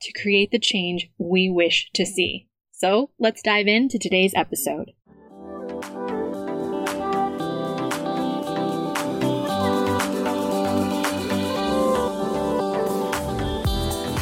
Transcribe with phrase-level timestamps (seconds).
[0.00, 2.46] to create the change we wish to see.
[2.72, 4.92] So let's dive into today's episode.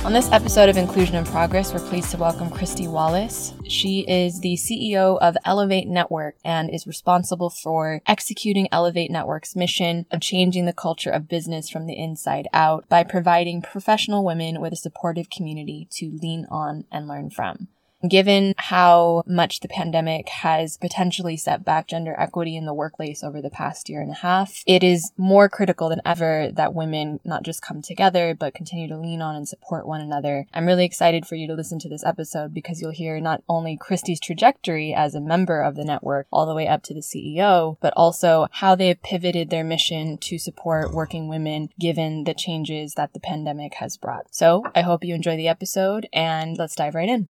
[0.06, 3.52] On this episode of Inclusion in Progress, we're pleased to welcome Kristy Wallace.
[3.66, 10.06] She is the CEO of Ellevate Network and is responsible for executing Ellevate Network's mission
[10.12, 14.72] of changing the culture of business from the inside out by providing professional women with
[14.72, 17.66] a supportive community to lean on and learn from.
[18.08, 23.40] Given how much the pandemic has potentially set back gender equity in the workplace over
[23.40, 27.42] the past year and a half, it is more critical than ever that women not
[27.42, 30.46] just come together, but continue to lean on and support one another.
[30.52, 33.76] I'm really excited for you to listen to this episode because you'll hear not only
[33.76, 37.76] Kristy's trajectory as a member of the network all the way up to the CEO,
[37.80, 42.94] but also how they have pivoted their mission to support working women given the changes
[42.94, 44.34] that the pandemic has brought.
[44.34, 47.28] So I hope you enjoy the episode and let's dive right in.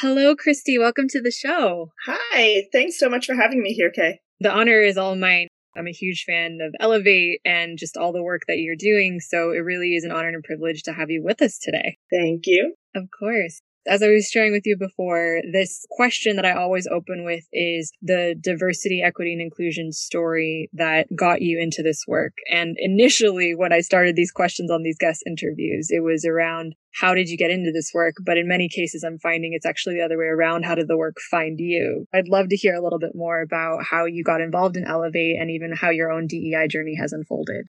[0.00, 0.78] Hello, Kristy.
[0.78, 1.90] Welcome to the show.
[2.04, 2.64] Hi.
[2.70, 4.20] Thanks so much for having me here, Kay.
[4.40, 5.48] The honor is all mine.
[5.74, 9.20] I'm a huge fan of Ellevate and just all the work that you're doing.
[9.20, 11.96] So it really is an honor and a privilege to have you with us today.
[12.12, 12.74] Thank you.
[12.94, 17.24] Of course as I was sharing with you before, this question that I always open
[17.24, 22.34] with is the diversity, equity, and inclusion story that got you into this work.
[22.50, 27.14] And initially, when I started these questions on these guest interviews, it was around how
[27.14, 28.14] did you get into this work?
[28.24, 30.64] But in many cases, I'm finding it's actually the other way around.
[30.64, 32.06] How did the work find you?
[32.14, 35.40] I'd love to hear a little bit more about how you got involved in Ellevate
[35.40, 37.66] and even how your own DEI journey has unfolded.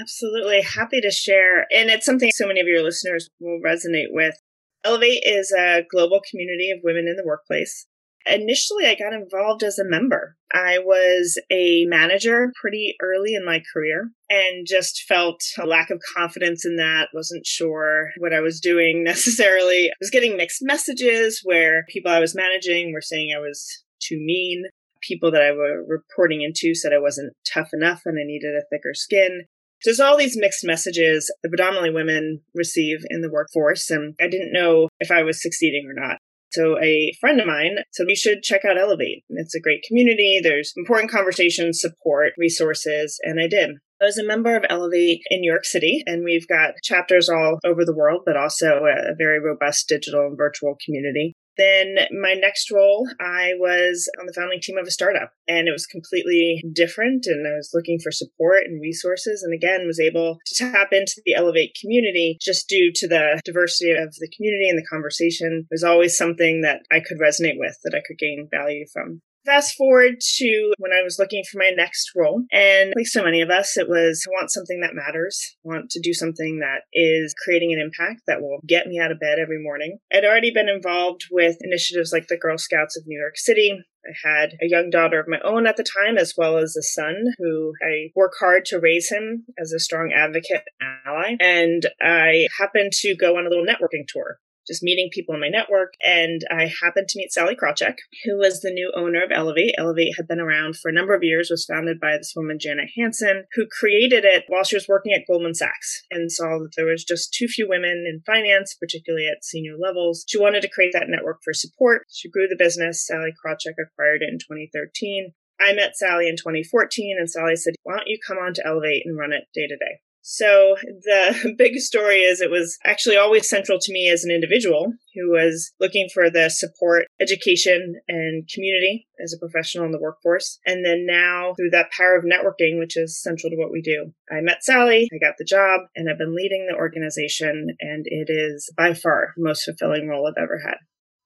[0.00, 0.62] Absolutely.
[0.62, 1.66] Happy to share.
[1.72, 4.36] And it's something so many of your listeners will resonate with.
[4.84, 7.86] Ellevate is a global community of women in the workplace.
[8.26, 10.36] Initially, I got involved as a member.
[10.52, 16.02] I was a manager pretty early in my career and just felt a lack of
[16.14, 17.08] confidence in that.
[17.14, 19.88] Wasn't sure what I was doing necessarily.
[19.88, 24.18] I was getting mixed messages where people I was managing were saying I was too
[24.18, 24.64] mean.
[25.02, 28.66] People that I were reporting into said I wasn't tough enough and I needed a
[28.70, 29.46] thicker skin
[29.84, 34.52] there's all these mixed messages that predominantly women receive in the workforce, and I didn't
[34.52, 36.18] know if I was succeeding or not.
[36.52, 39.22] So a friend of mine said, you should check out Ellevate.
[39.28, 40.40] It's a great community.
[40.42, 43.20] There's important conversations, support, resources.
[43.22, 43.70] And I did.
[44.02, 47.58] I was a member of Ellevate in New York City, and we've got chapters all
[47.64, 51.34] over the world, but also a very robust digital and virtual community.
[51.56, 55.72] Then my next role, I was on the founding team of a startup and it
[55.72, 57.26] was completely different.
[57.26, 59.42] And I was looking for support and resources.
[59.42, 63.90] And again, was able to tap into the Ellevate community just due to the diversity
[63.92, 67.76] of the community and the conversation it was always something that I could resonate with,
[67.84, 69.22] that I could gain value from.
[69.46, 73.40] Fast forward to when I was looking for my next role, and like so many
[73.40, 76.82] of us, it was I want something that matters, I want to do something that
[76.92, 79.98] is creating an impact that will get me out of bed every morning.
[80.12, 83.78] I'd already been involved with initiatives like the Girl Scouts of New York City.
[84.04, 86.82] I had a young daughter of my own at the time, as well as a
[86.82, 90.64] son who I work hard to raise him as a strong advocate
[91.06, 91.36] ally.
[91.40, 94.38] And I happened to go on a little networking tour
[94.70, 95.94] just meeting people in my network.
[96.00, 99.74] And I happened to meet Sallie Krawcheck, who was the new owner of Ellevate.
[99.78, 102.90] Ellevate had been around for a number of years, was founded by this woman, Janet
[102.96, 106.86] Hanson, who created it while she was working at Goldman Sachs and saw that there
[106.86, 110.24] was just too few women in finance, particularly at senior levels.
[110.28, 112.02] She wanted to create that network for support.
[112.10, 113.04] She grew the business.
[113.04, 115.32] Sallie Krawcheck acquired it in 2013.
[115.60, 119.02] I met Sallie in 2014 and Sallie said, why don't you come on to Ellevate
[119.04, 120.00] and run it day to day?
[120.22, 124.92] So the big story is it was actually always central to me as an individual
[125.14, 130.58] who was looking for the support, education, and community as a professional in the workforce.
[130.66, 134.12] And then now through that power of networking, which is central to what we do,
[134.30, 137.76] I met Sallie, I got the job, and I've been leading the organization.
[137.80, 140.76] And it is by far the most fulfilling role I've ever had.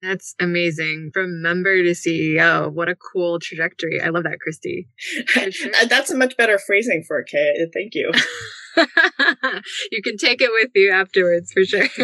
[0.04, 1.12] That's amazing.
[1.14, 2.70] From member to CEO.
[2.70, 4.00] What a cool trajectory.
[4.02, 4.88] I love that, Kristy.
[5.50, 5.70] Sure.
[5.74, 7.66] Uh, that's a much better phrasing for it, Kay.
[7.72, 8.10] Thank you.
[9.92, 11.86] you can take it with you afterwards for sure.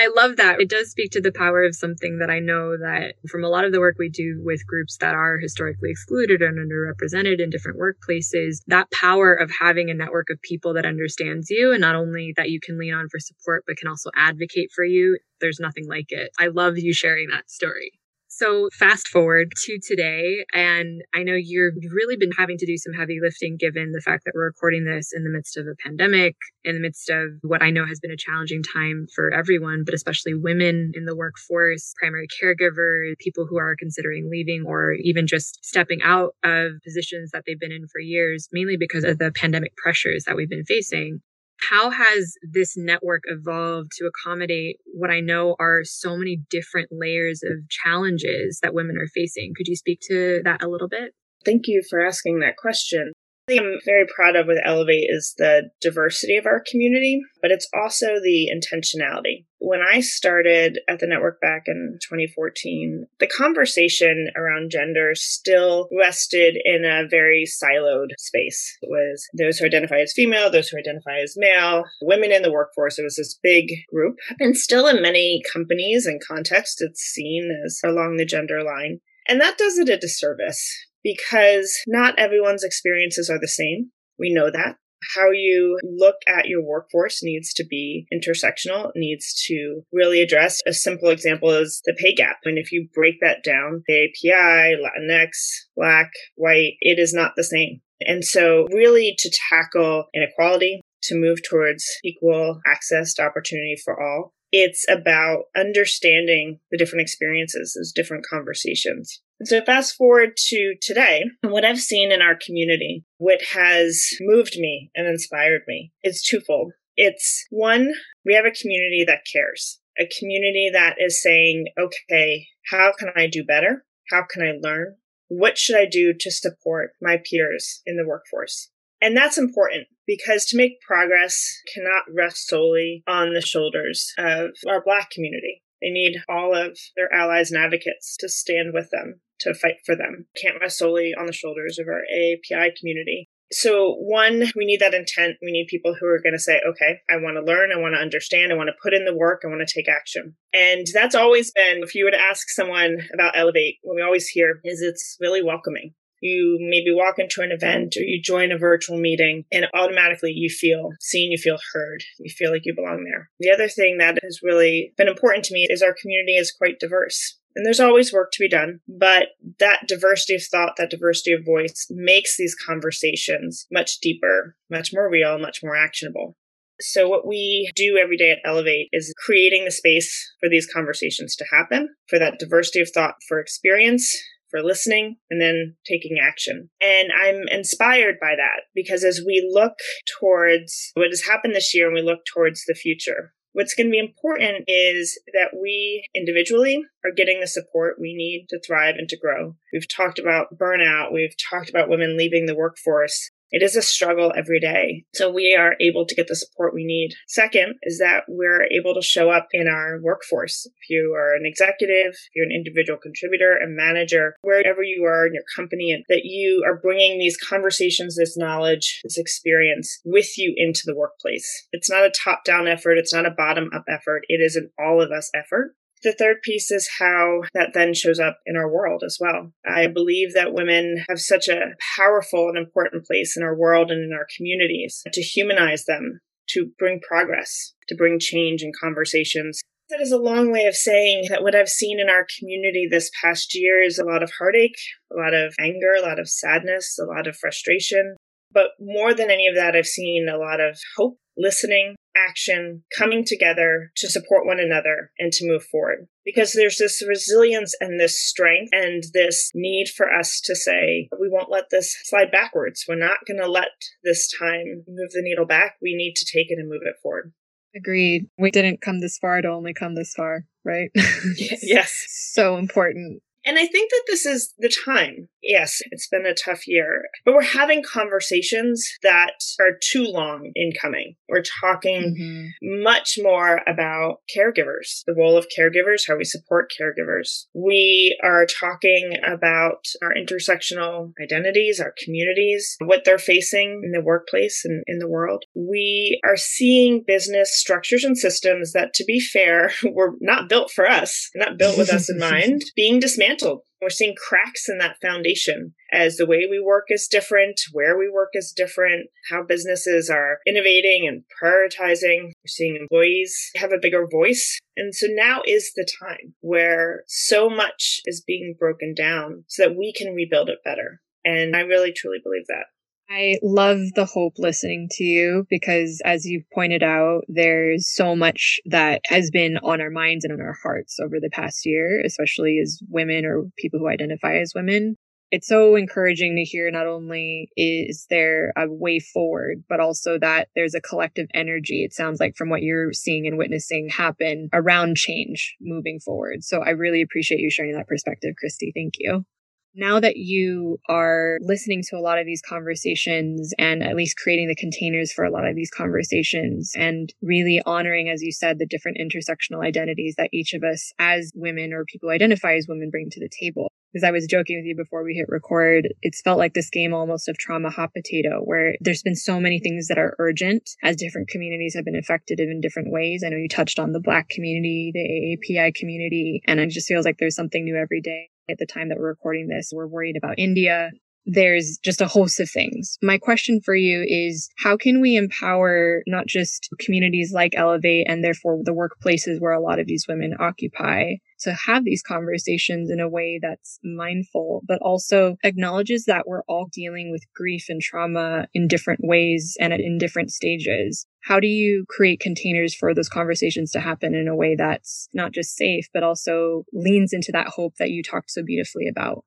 [0.00, 0.60] I love that.
[0.60, 3.64] It does speak to the power of something that I know that from a lot
[3.64, 7.78] of the work we do with groups that are historically excluded and underrepresented in different
[7.78, 12.32] workplaces, that power of having a network of people that understands you and not only
[12.36, 15.18] that you can lean on for support, but can also advocate for you.
[15.42, 16.30] There's nothing like it.
[16.38, 17.92] I love you sharing that story.
[18.34, 22.94] So, fast forward to today, and I know you've really been having to do some
[22.94, 26.34] heavy lifting given the fact that we're recording this in the midst of a pandemic,
[26.64, 29.92] in the midst of what I know has been a challenging time for everyone, but
[29.92, 35.62] especially women in the workforce, primary caregivers, people who are considering leaving or even just
[35.62, 39.76] stepping out of positions that they've been in for years, mainly because of the pandemic
[39.76, 41.20] pressures that we've been facing.
[41.70, 47.42] How has this network evolved to accommodate what I know are so many different layers
[47.44, 49.52] of challenges that women are facing?
[49.56, 51.14] Could you speak to that a little bit?
[51.44, 53.12] Thank you for asking that question
[53.50, 58.20] I'm very proud of with Ellevate is the diversity of our community, but it's also
[58.22, 59.46] the intentionality.
[59.58, 66.56] When I started at the network back in 2014, the conversation around gender still rested
[66.64, 68.78] in a very siloed space.
[68.80, 72.52] It was those who identify as female, those who identify as male, women in the
[72.52, 72.98] workforce.
[72.98, 74.18] It was this big group.
[74.38, 79.00] And still in many companies and contexts, it's seen as along the gender line.
[79.28, 83.90] And that does it a disservice because not everyone's experiences are the same.
[84.18, 84.76] We know that.
[85.16, 90.60] How you look at your workforce needs to be intersectional, needs to really address.
[90.64, 92.36] A simple example is the pay gap.
[92.44, 95.30] And if you break that down, the API, Latinx,
[95.76, 97.80] Black, white, it is not the same.
[98.00, 104.32] And so, really, to tackle inequality, to move towards equal access to opportunity for all,
[104.52, 109.22] it's about understanding the different experiences, those different conversations.
[109.44, 114.90] So fast forward to today, what I've seen in our community, what has moved me
[114.94, 116.72] and inspired me is twofold.
[116.96, 117.92] It's one,
[118.24, 123.26] we have a community that cares, a community that is saying, okay, how can I
[123.26, 123.84] do better?
[124.10, 124.96] How can I learn?
[125.28, 128.68] What should I do to support my peers in the workforce?
[129.00, 134.82] And that's important because to make progress cannot rest solely on the shoulders of our
[134.84, 135.62] Black community.
[135.82, 139.96] They need all of their allies and advocates to stand with them, to fight for
[139.96, 140.26] them.
[140.40, 143.28] Can't rest solely on the shoulders of our API community.
[143.50, 145.36] So, one, we need that intent.
[145.42, 147.94] We need people who are going to say, okay, I want to learn, I want
[147.94, 150.36] to understand, I want to put in the work, I want to take action.
[150.54, 154.28] And that's always been, if you were to ask someone about Ellevate, what we always
[154.28, 158.58] hear is it's really welcoming you maybe walk into an event or you join a
[158.58, 163.04] virtual meeting and automatically you feel seen, you feel heard, you feel like you belong
[163.04, 163.28] there.
[163.40, 166.78] The other thing that has really been important to me is our community is quite
[166.78, 167.38] diverse.
[167.54, 169.28] And there's always work to be done, but
[169.58, 175.10] that diversity of thought, that diversity of voice makes these conversations much deeper, much more
[175.10, 176.36] real, much more actionable.
[176.80, 181.36] So, what we do every day at Ellevate is creating the space for these conversations
[181.36, 184.16] to happen, for that diversity of thought, for experience,
[184.52, 186.70] for listening and then taking action.
[186.80, 189.74] And I'm inspired by that because as we look
[190.20, 193.90] towards what has happened this year and we look towards the future, What's going to
[193.90, 199.06] be important is that we individually are getting the support we need to thrive and
[199.10, 199.56] to grow.
[199.74, 201.12] We've talked about burnout.
[201.12, 203.30] We've talked about women leaving the workforce.
[203.52, 205.04] It is a struggle every day.
[205.14, 207.14] So we are able to get the support we need.
[207.28, 210.66] Second is that we're able to show up in our workforce.
[210.66, 215.26] If you are an executive, if you're an individual contributor, a manager, wherever you are
[215.26, 220.54] in your company, that you are bringing these conversations, this knowledge, this experience with you
[220.56, 221.68] into the workplace.
[221.72, 222.96] It's not a top down effort.
[222.96, 224.22] It's not a bottom up effort.
[224.28, 225.74] It is an all of us effort.
[226.02, 229.52] The third piece is how that then shows up in our world as well.
[229.64, 234.02] I believe that women have such a powerful and important place in our world and
[234.02, 239.60] in our communities to humanize them, to bring progress, to bring change in conversations.
[239.90, 243.10] That is a long way of saying that what I've seen in our community this
[243.22, 244.78] past year is a lot of heartache,
[245.12, 248.16] a lot of anger, a lot of sadness, a lot of frustration.
[248.52, 253.24] But more than any of that, I've seen a lot of hope, listening, action, coming
[253.24, 256.08] together to support one another and to move forward.
[256.24, 261.28] Because there's this resilience and this strength and this need for us to say, we
[261.30, 262.84] won't let this slide backwards.
[262.88, 263.70] We're not going to let
[264.04, 265.76] this time move the needle back.
[265.82, 267.32] We need to take it and move it forward.
[267.74, 268.28] Agreed.
[268.38, 270.90] We didn't come this far to only come this far, right?
[271.36, 272.06] yes.
[272.32, 273.22] So important.
[273.44, 275.28] And I think that this is the time.
[275.42, 280.72] Yes, it's been a tough year, but we're having conversations that are too long in
[280.80, 281.16] coming.
[281.28, 282.82] We're talking mm-hmm.
[282.84, 287.46] much more about caregivers, the role of caregivers, how we support caregivers.
[287.54, 294.62] We are talking about our intersectional identities, our communities, what they're facing in the workplace
[294.64, 295.44] and in the world.
[295.56, 300.88] We are seeing business structures and systems that, to be fair, were not built for
[300.88, 303.62] us, not built with us in mind, being dismantled dismantled.
[303.80, 308.08] We're seeing cracks in that foundation as the way we work is different, where we
[308.08, 312.26] work is different, how businesses are innovating and prioritizing.
[312.26, 314.58] We're seeing employees have a bigger voice.
[314.76, 319.76] And so now is the time where so much is being broken down so that
[319.76, 321.00] we can rebuild it better.
[321.24, 322.66] And I really truly believe that.
[323.14, 328.58] I love the hope listening to you because, as you pointed out, there's so much
[328.64, 332.58] that has been on our minds and on our hearts over the past year, especially
[332.58, 334.96] as women or people who identify as women.
[335.30, 340.48] It's so encouraging to hear not only is there a way forward, but also that
[340.56, 344.96] there's a collective energy, it sounds like, from what you're seeing and witnessing happen around
[344.96, 346.44] change moving forward.
[346.44, 348.72] So I really appreciate you sharing that perspective, Kristy.
[348.74, 349.26] Thank you
[349.74, 354.48] now that you are listening to a lot of these conversations and at least creating
[354.48, 358.66] the containers for a lot of these conversations and really honoring, as you said, the
[358.66, 362.90] different intersectional identities that each of us as women or people who identify as women
[362.90, 363.68] bring to the table.
[363.92, 366.94] Because I was joking with you before we hit record, it's felt like this game
[366.94, 370.96] almost of trauma hot potato, where there's been so many things that are urgent as
[370.96, 373.22] different communities have been affected in different ways.
[373.22, 377.04] I know you touched on the Black community, the AAPI community, and it just feels
[377.04, 379.70] like there's something new every day at the time that we're recording this.
[379.74, 380.90] We're worried about India.
[381.24, 382.98] There's just a host of things.
[383.00, 388.24] My question for you is how can we empower not just communities like Ellevate and
[388.24, 393.00] therefore the workplaces where a lot of these women occupy to have these conversations in
[393.00, 398.46] a way that's mindful, but also acknowledges that we're all dealing with grief and trauma
[398.54, 401.06] in different ways and in different stages.
[401.20, 405.32] How do you create containers for those conversations to happen in a way that's not
[405.32, 409.24] just safe, but also leans into that hope that you talked so beautifully about?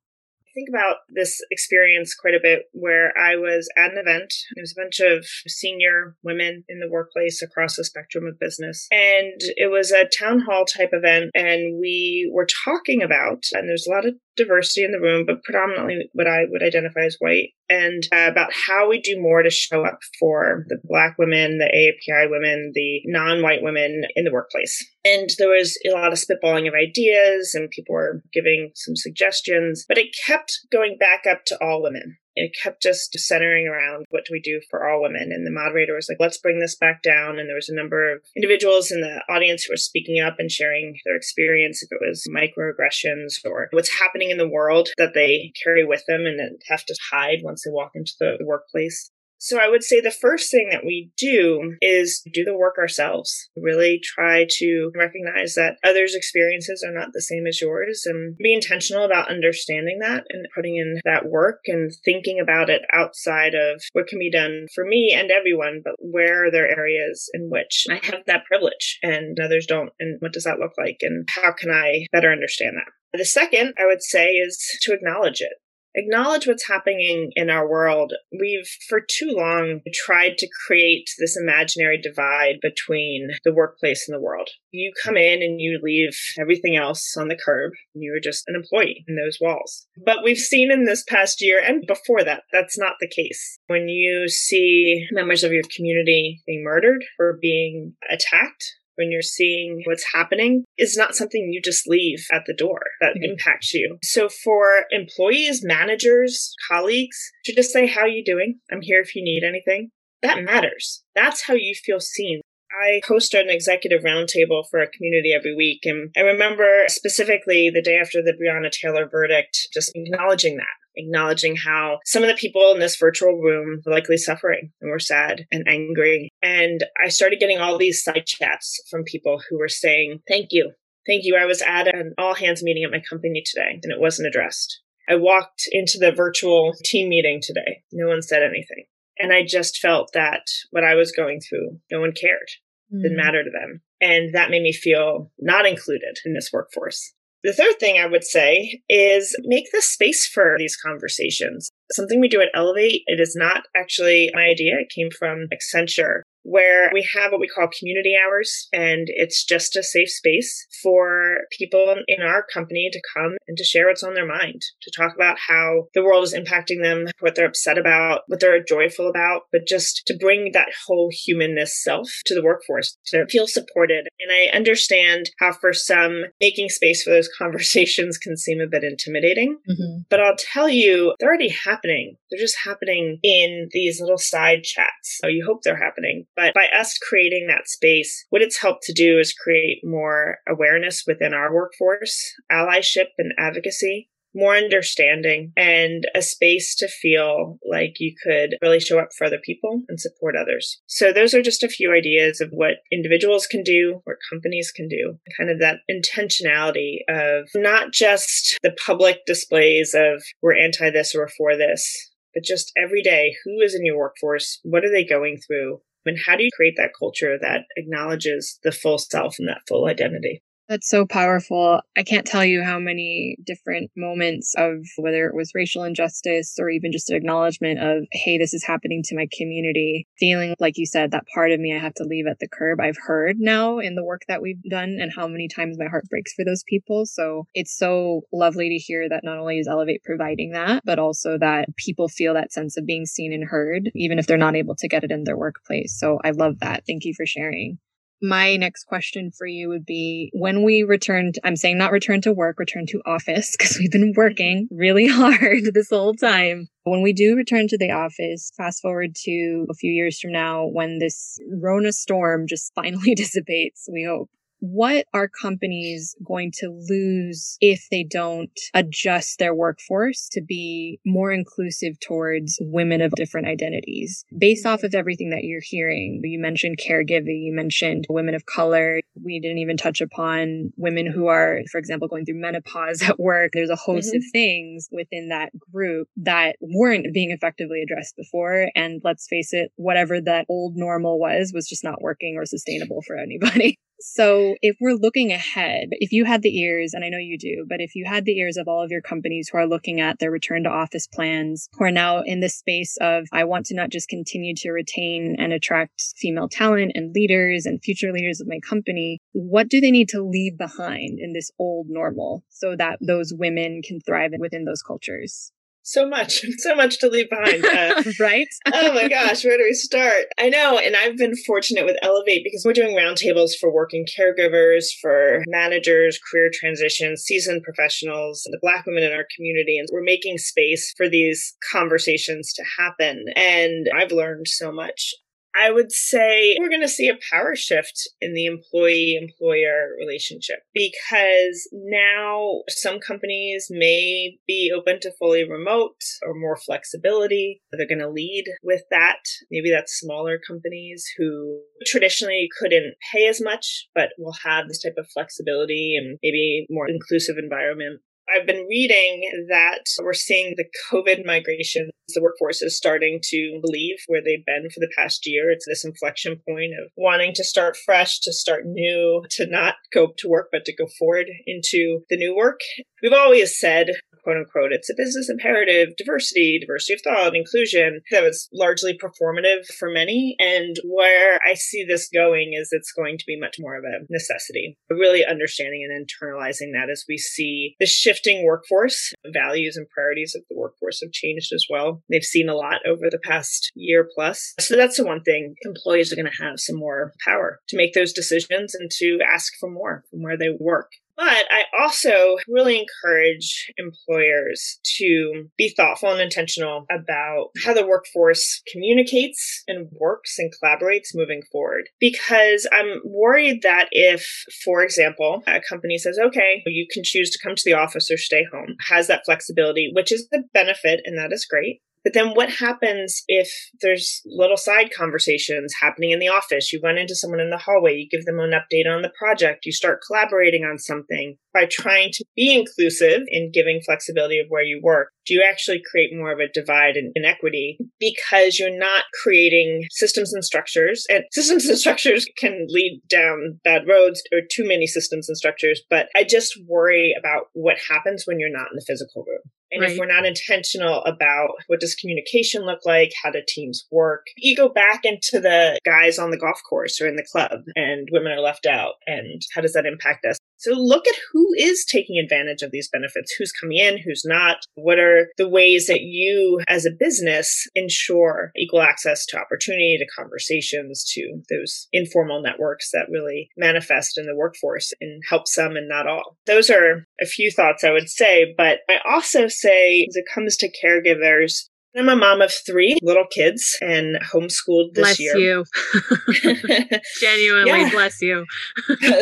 [0.56, 4.34] Think about this experience quite a bit where I was at an event.
[4.56, 8.88] There was a bunch of senior women in the workplace across the spectrum of business.
[8.92, 11.32] And it was a town hall type event.
[11.36, 15.44] And we were talking about, and there's a lot of diversity in the room, but
[15.44, 19.50] predominantly what I would identify as white, and uh, about how we do more to
[19.50, 24.34] show up for the Black women, the AAPI women, the non white women in the
[24.34, 24.86] workplace.
[25.04, 29.86] And there was a lot of spitballing of ideas, and people were giving some suggestions,
[29.88, 34.26] but it kept going back up to all women it kept just centering around what
[34.26, 35.32] do we do for all women.
[35.32, 37.40] And the moderator was like let's bring this back down.
[37.40, 40.52] And there was a number of individuals in the audience who were speaking up and
[40.52, 45.52] sharing their experience if it was microaggressions or what's happening in the world that they
[45.62, 49.12] carry with them and have to hide once they walk into the workplace
[49.46, 53.48] so I would say the first thing that we do is do the work ourselves.
[53.56, 58.56] Really try to recognize that others' experiences are not the same as yours and be
[58.56, 63.84] intentional about understanding that and putting in that work and thinking about it outside of
[63.94, 67.86] what can be done for me and everyone, but where are there areas in which
[67.88, 69.92] I have that privilege and others don't?
[70.00, 70.98] And what does that look like?
[71.02, 72.92] And how can I better understand that?
[73.16, 75.54] The second I would say is to acknowledge it
[75.96, 78.14] acknowledge what's happening in our world.
[78.32, 84.22] We've for too long tried to create this imaginary divide between the workplace and the
[84.22, 84.50] world.
[84.72, 87.72] You come in and you leave everything else on the curb.
[87.94, 89.88] And you're just an employee in those walls.
[90.06, 93.60] But we've seen in this past year and before that, that's not the case.
[93.68, 99.82] When you see members of your community being murdered or being attacked when you're seeing
[99.86, 103.32] what's happening is not something you just leave at the door that mm-hmm.
[103.32, 103.98] impacts you.
[104.04, 108.60] So for employees, managers, colleagues to just say, how are you doing?
[108.72, 109.92] I'm here if you need anything.
[110.22, 111.04] That matters.
[111.14, 112.42] That's how you feel seen.
[112.72, 115.82] I host an executive roundtable for a community every week.
[115.86, 120.66] And I remember specifically the day after the Breonna Taylor verdict, just acknowledging that
[120.98, 125.00] acknowledging how some of the people in this virtual room were likely suffering and were
[125.00, 126.30] sad and angry.
[126.46, 130.74] And I started getting all these side chats from people who were saying, Thank you.
[131.08, 131.36] Thank you.
[131.36, 134.80] I was at an all hands meeting at my company today and it wasn't addressed.
[135.10, 137.82] I walked into the virtual team meeting today.
[137.92, 138.86] No one said anything.
[139.18, 142.50] And I just felt that what I was going through, no one cared.
[142.94, 143.02] Mm.
[143.02, 143.82] Didn't matter to them.
[144.00, 147.14] And that made me feel not included in this workforce.
[147.44, 151.70] The third thing I would say is make the space for these conversations.
[151.92, 154.80] Something we do at Ellevate, it is not actually my idea.
[154.80, 156.22] It came from Accenture.
[156.46, 158.68] Where we have what we call community hours.
[158.72, 163.64] And it's just a safe space for people in our company to come and to
[163.64, 167.36] share what's on their mind, to talk about how the world is impacting them, what
[167.36, 172.10] they're upset about, what they're joyful about, but just to bring that whole humanness self
[172.28, 174.08] to the workforce, to feel supported.
[174.20, 178.84] And I understand how for some making space for those conversations can seem a bit
[178.84, 179.58] intimidating.
[179.70, 180.02] Mm-hmm.
[180.10, 182.18] But I'll tell you, they're already happening.
[182.30, 185.18] They're just happening in these little side chats.
[185.22, 186.26] So you hope they're happening.
[186.36, 191.04] But by us creating that space, what it's helped to do is create more awareness
[191.08, 198.14] within our workforce, allyship and advocacy more understanding and a space to feel like you
[198.22, 200.82] could really show up for other people and support others.
[200.88, 204.90] So those are just a few ideas of what individuals can do, what companies can
[204.90, 211.16] do, kind of that intentionality of not just the public displays of we're anti this
[211.16, 214.60] or we're for this, but just every day, who is in your workforce?
[214.64, 215.80] What are they going through?
[216.06, 219.88] And how do you create that culture that acknowledges the full self and that full
[219.88, 220.42] identity?
[220.68, 221.82] That's so powerful.
[221.96, 226.72] I can't tell you how many different moments of whether it was racial injustice or
[226.72, 230.88] even just an acknowledgement of, hey, this is happening to my community, feeling like you
[230.88, 232.80] said, that part of me I have to leave at the curb.
[232.80, 236.06] I've heard now in the work that we've done and how many times my heart
[236.10, 237.06] breaks for those people.
[237.06, 241.38] So it's so lovely to hear that not only is Ellevate providing that, but also
[241.38, 244.76] that people feel that sense of being seen and heard, even if they're not able
[244.78, 245.96] to get it in their workplace.
[246.00, 246.86] So I love that.
[246.88, 247.78] Thank you for sharing
[248.22, 252.22] my next question for you would be when we return to, I'm saying not return
[252.22, 256.68] to work, return to office because we've been working really hard this whole time.
[256.84, 260.66] When we do return to the office, fast forward to a few years from now
[260.66, 267.58] when this Rona storm just finally dissipates, we hope what are companies going to lose
[267.62, 274.26] if they don't adjust their workforce to be more inclusive towards women of different identities?
[274.38, 279.02] Based off of everything that you're hearing, you mentioned caregiving, you mentioned women of color.
[279.24, 283.52] We didn't even touch upon women who are, for example, going through menopause at work.
[283.54, 284.18] There's a host mm-hmm.
[284.18, 288.70] of things within that group that weren't being effectively addressed before.
[288.76, 293.02] And let's face it, whatever that old normal was, was just not working or sustainable
[293.06, 293.80] for anybody.
[294.00, 297.66] So if we're looking ahead, if you had the ears, and I know you do,
[297.68, 300.20] but if you had the ears of all of your companies who are looking at
[300.20, 303.76] their return to office plans, who are now in the space of, I want to
[303.76, 308.48] not just continue to retain and attract female talent and leaders and future leaders of
[308.48, 313.00] my company, what do they need to leave behind in this old normal so that
[313.02, 315.52] those women can thrive within those cultures?
[315.88, 317.64] So much, so much to leave behind.
[317.64, 318.48] Uh, right?
[318.74, 320.26] oh my gosh, where do we start?
[320.38, 324.86] I know, and I've been fortunate with Ellevate because we're doing roundtables for working caregivers,
[325.00, 330.40] for managers, career transitions, seasoned professionals, the Black women in our community, and we're making
[330.40, 333.26] space for these conversations to happen.
[333.36, 335.14] And I've learned so much.
[335.58, 340.60] I would say we're going to see a power shift in the employee employer relationship
[340.74, 347.62] because now some companies may be open to fully remote or more flexibility.
[347.72, 349.20] They're going to lead with that.
[349.50, 354.96] Maybe that's smaller companies who traditionally couldn't pay as much, but will have this type
[354.98, 358.02] of flexibility and maybe more inclusive environment.
[358.34, 361.90] I've been reading that we're seeing the COVID migration.
[362.08, 365.52] The workforce is starting to leave where they've been for the past year.
[365.52, 370.14] It's this inflection point of wanting to start fresh, to start new, to not go
[370.18, 372.62] to work, but to go forward into the new work.
[373.02, 373.92] We've always said
[374.26, 378.02] quote unquote, it's a business imperative, diversity, diversity of thought, inclusion.
[378.12, 380.36] That was largely performative for many.
[380.40, 384.04] And where I see this going is it's going to be much more of a
[384.10, 384.78] necessity.
[384.90, 390.42] Really understanding and internalizing that as we see the shifting workforce, values and priorities of
[390.50, 392.02] the workforce have changed as well.
[392.10, 394.54] They've seen a lot over the past year plus.
[394.60, 397.94] So that's the one thing employees are going to have some more power to make
[397.94, 400.90] those decisions and to ask for more from where they work.
[401.18, 408.62] But I also really encourage employers to be thoughtful and intentional about how the workforce
[408.72, 411.90] communicates and works and collaborates moving forward.
[412.00, 414.28] Because I'm worried that if,
[414.64, 418.18] for example, a company says, okay, you can choose to come to the office or
[418.18, 421.82] stay home, has that flexibility, which is the benefit and that is great.
[422.06, 426.72] But then what happens if there's little side conversations happening in the office?
[426.72, 429.66] You run into someone in the hallway, you give them an update on the project,
[429.66, 431.38] you start collaborating on something.
[431.56, 435.82] By trying to be inclusive in giving flexibility of where you work, do you actually
[435.90, 441.06] create more of a divide and inequity because you're not creating systems and structures?
[441.10, 445.82] And systems and structures can lead down bad roads or too many systems and structures,
[445.90, 449.40] but I just worry about what happens when you're not in the physical room.
[449.72, 449.92] And right.
[449.92, 454.56] if we're not intentional about what does communication look like, how do teams work, you
[454.56, 458.32] go back into the guys on the golf course or in the club and women
[458.32, 458.94] are left out.
[459.08, 460.38] And how does that impact us?
[460.66, 464.58] So look at who is taking advantage of these benefits, who's coming in, who's not.
[464.74, 470.08] What are the ways that you as a business ensure equal access to opportunity, to
[470.20, 475.88] conversations, to those informal networks that really manifest in the workforce and help some and
[475.88, 476.36] not all.
[476.48, 480.58] Those are a few thoughts I would say, but I also say as it comes
[480.58, 485.64] to caregivers, I'm a mom of three little kids and homeschooled this bless year.
[486.28, 487.00] Bless you.
[487.22, 488.46] Genuinely bless you.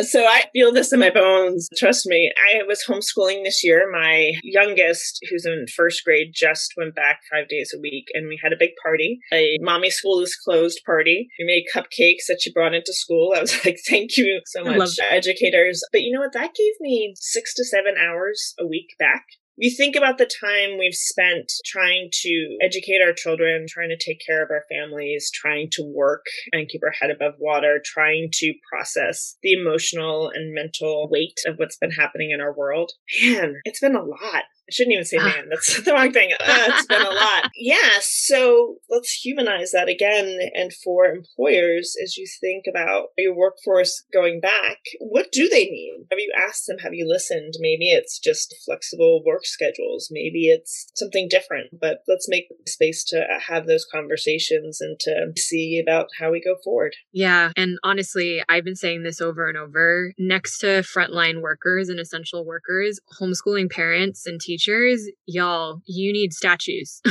[0.02, 1.68] so I feel this in my bones.
[1.78, 2.32] Trust me.
[2.52, 3.88] I was homeschooling this year.
[3.92, 8.38] My youngest, who's in first grade, just went back five days a week and we
[8.42, 9.20] had a big party.
[9.32, 11.28] A mommy school is closed party.
[11.38, 13.34] We made cupcakes that she brought into school.
[13.36, 15.82] I was like, thank you so much, educators.
[15.92, 16.32] But you know what?
[16.32, 19.24] That gave me six to seven hours a week back
[19.56, 24.20] you think about the time we've spent trying to educate our children, trying to take
[24.24, 28.54] care of our families, trying to work and keep our head above water, trying to
[28.68, 32.92] process the emotional and mental weight of what's been happening in our world.
[33.22, 34.44] Man, it's been a lot.
[34.68, 35.24] I shouldn't even say ah.
[35.24, 35.48] man.
[35.50, 36.30] That's the wrong thing.
[36.32, 36.36] Uh,
[36.68, 37.50] it's been a lot.
[37.64, 37.98] Yeah.
[38.00, 40.38] So let's humanize that again.
[40.54, 46.06] And for employers, as you think about your workforce going back, what do they need?
[46.10, 46.78] Have you asked them?
[46.78, 47.54] Have you listened?
[47.58, 50.08] Maybe it's just flexible work schedules.
[50.10, 55.82] Maybe it's something different, but let's make space to have those conversations and to see
[55.82, 56.94] about how we go forward.
[57.12, 57.50] Yeah.
[57.56, 62.44] And honestly, I've been saying this over and over next to frontline workers and essential
[62.44, 67.00] workers, homeschooling parents and teachers teachers, y'all, you need statues.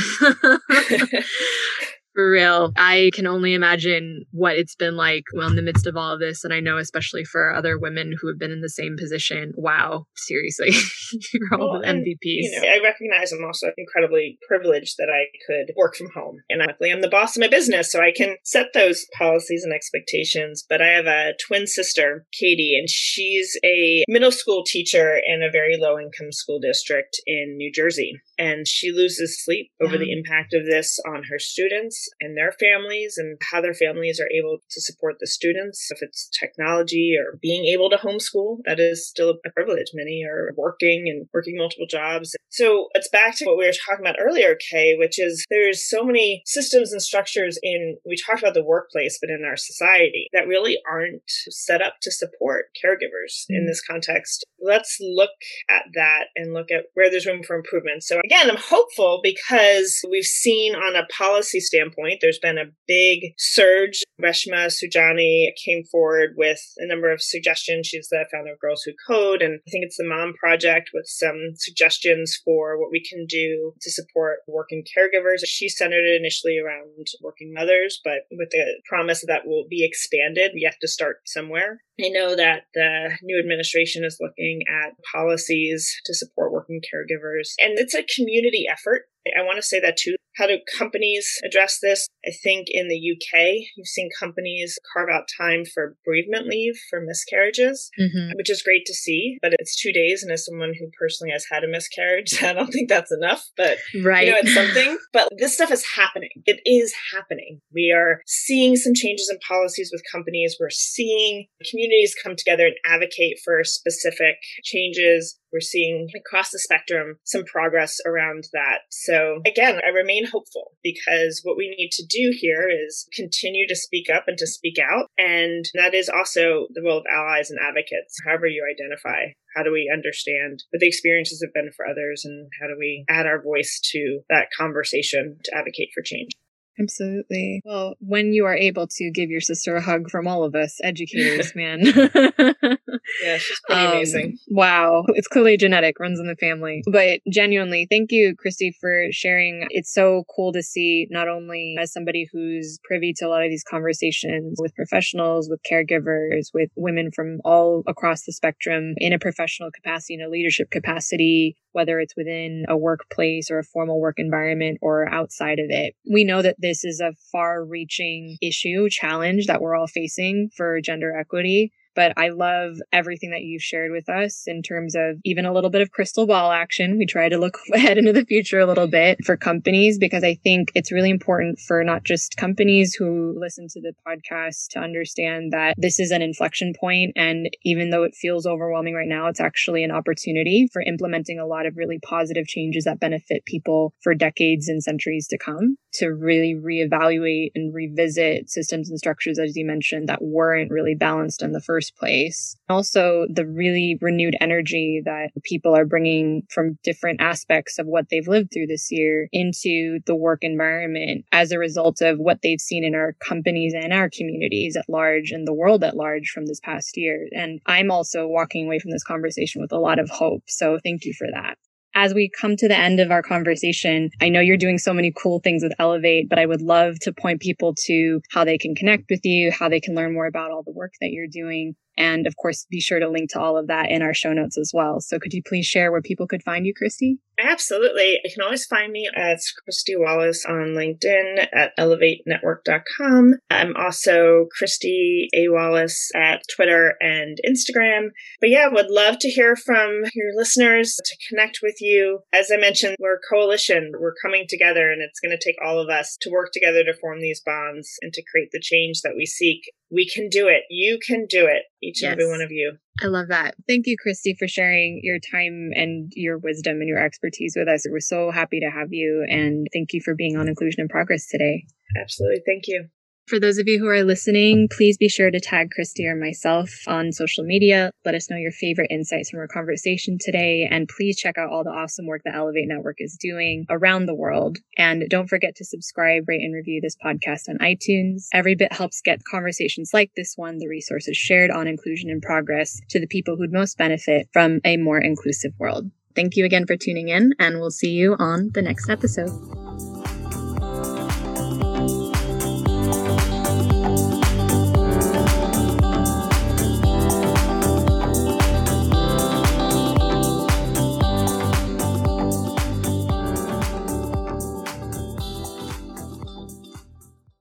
[2.14, 2.72] For real.
[2.76, 6.20] I can only imagine what it's been like well in the midst of all of
[6.20, 6.44] this.
[6.44, 9.52] And I know especially for other women who have been in the same position.
[9.56, 10.70] Wow, seriously.
[11.32, 12.18] You're all well, MVPs.
[12.22, 16.36] You know, I recognize I'm also incredibly privileged that I could work from home.
[16.48, 19.72] And luckily I'm the boss of my business, so I can set those policies and
[19.72, 20.64] expectations.
[20.68, 25.50] But I have a twin sister, Katie, and she's a middle school teacher in a
[25.50, 28.12] very low income school district in New Jersey.
[28.38, 30.00] And she loses sleep over yeah.
[30.00, 34.30] the impact of this on her students and their families and how their families are
[34.30, 35.88] able to support the students.
[35.90, 39.88] If it's technology or being able to homeschool, that is still a privilege.
[39.94, 42.34] Many are working and working multiple jobs.
[42.50, 46.04] So it's back to what we were talking about earlier, Kay, which is there's so
[46.04, 50.46] many systems and structures in, we talked about the workplace, but in our society that
[50.46, 53.56] really aren't set up to support caregivers mm-hmm.
[53.56, 54.44] in this context.
[54.62, 55.30] Let's look
[55.68, 58.02] at that and look at where there's room for improvement.
[58.02, 62.18] So again, I'm hopeful because we've seen on a policy standpoint, standpoint.
[62.20, 64.02] There's been a big surge.
[64.22, 67.86] Reshma Saujani came forward with a number of suggestions.
[67.86, 71.06] She's the founder of Girls Who Code, and I think it's the Mom Project with
[71.06, 75.40] some suggestions for what we can do to support working caregivers.
[75.44, 79.84] She centered it initially around working mothers, but with the promise that, that will be
[79.84, 80.52] expanded.
[80.54, 81.82] We have to start somewhere.
[82.00, 87.78] I know that the new administration is looking at policies to support working caregivers, and
[87.78, 89.02] it's a community effort.
[89.26, 90.16] I want to say that too.
[90.36, 92.08] How do companies address this?
[92.26, 97.00] I think in the UK, you've seen companies carve out time for bereavement leave for
[97.00, 98.32] miscarriages, mm-hmm.
[98.36, 100.22] which is great to see, but it's two days.
[100.22, 103.78] And as someone who personally has had a miscarriage, I don't think that's enough, but
[104.02, 104.26] right.
[104.26, 104.98] you know, it's something.
[105.12, 106.30] but this stuff is happening.
[106.46, 107.60] It is happening.
[107.72, 110.56] We are seeing some changes in policies with companies.
[110.58, 117.16] We're seeing communities come together and advocate for specific changes we're seeing across the spectrum
[117.22, 118.80] some progress around that.
[118.90, 123.76] So again, I remain hopeful because what we need to do here is continue to
[123.76, 125.06] speak up and to speak out.
[125.16, 129.32] And that is also the role of allies and advocates, however you identify.
[129.54, 133.04] How do we understand what the experiences have been for others and how do we
[133.08, 136.32] add our voice to that conversation to advocate for change?
[136.78, 137.62] Absolutely.
[137.64, 140.78] Well, when you are able to give your sister a hug from all of us
[140.82, 141.80] educators, man.
[143.22, 144.38] yeah, she's pretty um, amazing.
[144.48, 145.04] Wow.
[145.08, 146.82] It's clearly genetic, runs in the family.
[146.90, 149.66] But genuinely, thank you, Kristy, for sharing.
[149.70, 153.50] It's so cool to see not only as somebody who's privy to a lot of
[153.50, 159.18] these conversations with professionals, with caregivers, with women from all across the spectrum in a
[159.18, 164.18] professional capacity, in a leadership capacity, whether it's within a workplace or a formal work
[164.18, 165.94] environment or outside of it.
[166.10, 170.80] We know that this is a far reaching issue, challenge that we're all facing for
[170.80, 171.72] gender equity.
[171.94, 175.70] But I love everything that you've shared with us in terms of even a little
[175.70, 176.98] bit of crystal ball action.
[176.98, 180.34] We try to look ahead into the future a little bit for companies because I
[180.34, 185.52] think it's really important for not just companies who listen to the podcast to understand
[185.52, 189.40] that this is an inflection point and even though it feels overwhelming right now, it's
[189.40, 194.14] actually an opportunity for implementing a lot of really positive changes that benefit people for
[194.14, 199.64] decades and centuries to come to really reevaluate and revisit systems and structures, as you
[199.64, 202.56] mentioned, that weren't really balanced in the first place.
[202.68, 208.28] Also, the really renewed energy that people are bringing from different aspects of what they've
[208.28, 212.84] lived through this year into the work environment as a result of what they've seen
[212.84, 216.60] in our companies and our communities at large and the world at large from this
[216.60, 217.28] past year.
[217.32, 220.42] And I'm also walking away from this conversation with a lot of hope.
[220.46, 221.56] So thank you for that
[221.94, 225.12] as we come to the end of our conversation, I know you're doing so many
[225.16, 228.74] cool things with Ellevate, but I would love to point people to how they can
[228.74, 231.74] connect with you, how they can learn more about all the work that you're doing.
[231.96, 234.58] And of course, be sure to link to all of that in our show notes
[234.58, 235.00] as well.
[235.00, 237.18] So could you please share where people could find you, Kristy?
[237.38, 238.20] Absolutely.
[238.22, 243.34] You can always find me as Kristy Wallace on LinkedIn at ellevatenetwork.com.
[243.50, 245.48] I'm also Kristy A.
[245.48, 248.10] Wallace at Twitter and Instagram.
[248.40, 252.20] But yeah, would love to hear from your listeners to connect with you.
[252.32, 253.92] As I mentioned, we're a coalition.
[253.98, 256.94] We're coming together and it's going to take all of us to work together to
[256.94, 259.72] form these bonds and to create the change that we seek.
[259.94, 260.62] We can do it.
[260.70, 261.62] You can do it.
[261.82, 262.12] Each yes.
[262.12, 262.78] and every one of you.
[263.02, 263.54] I love that.
[263.68, 267.86] Thank you, Kristy, for sharing your time and your wisdom and your expertise with us.
[267.88, 269.26] We're so happy to have you.
[269.28, 271.66] And thank you for being on Inclusion in Progress today.
[272.00, 272.42] Absolutely.
[272.46, 272.88] Thank you.
[273.26, 276.70] For those of you who are listening, please be sure to tag Kristy or myself
[276.86, 277.90] on social media.
[278.04, 280.68] Let us know your favorite insights from our conversation today.
[280.70, 284.14] And please check out all the awesome work that Ellevate Network is doing around the
[284.14, 284.58] world.
[284.76, 288.26] And don't forget to subscribe, rate, and review this podcast on iTunes.
[288.34, 292.78] Every bit helps get conversations like this one, the resources shared on inclusion and progress,
[292.90, 295.90] to the people who'd most benefit from a more inclusive world.
[296.14, 299.63] Thank you again for tuning in, and we'll see you on the next episode.